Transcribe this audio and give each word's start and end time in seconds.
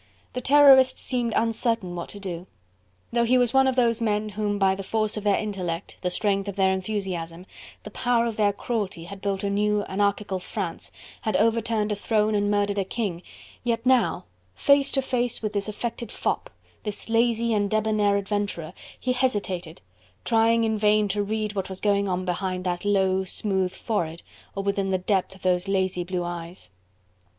The 0.33 0.41
Terrorist 0.41 0.97
seemed 0.97 1.31
uncertain 1.35 1.93
what 1.95 2.09
to 2.09 2.19
do. 2.19 2.47
Though 3.13 3.23
he 3.23 3.37
was 3.37 3.53
one 3.53 3.67
of 3.67 3.75
those 3.75 4.01
men 4.01 4.29
whom 4.29 4.57
by 4.57 4.73
the 4.73 4.81
force 4.81 5.15
of 5.15 5.23
their 5.23 5.37
intellect, 5.37 5.97
the 6.01 6.09
strength 6.09 6.47
of 6.47 6.55
their 6.55 6.71
enthusiasm, 6.71 7.45
the 7.83 7.91
power 7.91 8.25
of 8.25 8.35
their 8.35 8.51
cruelty, 8.51 9.03
had 9.03 9.21
built 9.21 9.43
a 9.43 9.49
new 9.51 9.83
anarchical 9.83 10.39
France, 10.39 10.91
had 11.21 11.37
overturned 11.37 11.91
a 11.91 11.95
throne 11.95 12.33
and 12.33 12.49
murdered 12.49 12.79
a 12.79 12.83
king, 12.83 13.21
yet 13.63 13.85
now, 13.85 14.25
face 14.55 14.91
to 14.93 15.03
face 15.03 15.43
with 15.43 15.53
this 15.53 15.69
affected 15.69 16.11
fop, 16.11 16.49
this 16.81 17.07
lazy 17.07 17.53
and 17.53 17.69
debonnair 17.69 18.17
adventurer, 18.17 18.73
he 18.99 19.13
hesitated 19.13 19.81
trying 20.25 20.63
in 20.63 20.79
vain 20.79 21.07
to 21.09 21.21
read 21.21 21.53
what 21.53 21.69
was 21.69 21.79
going 21.79 22.09
on 22.09 22.25
behind 22.25 22.63
that 22.63 22.83
low, 22.83 23.23
smooth 23.23 23.71
forehead 23.71 24.23
or 24.55 24.63
within 24.63 24.89
the 24.89 24.97
depth 24.97 25.35
of 25.35 25.43
those 25.43 25.67
lazy, 25.67 26.03
blue 26.03 26.23
eyes. 26.23 26.71